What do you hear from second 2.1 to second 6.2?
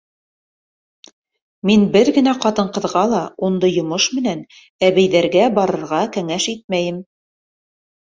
генә ҡатын-ҡыҙға ла ундай йомош менән әбейҙәргә барырға